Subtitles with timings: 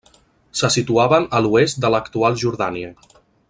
[0.61, 2.91] Se situaven a l'oest de l'actual Jordània.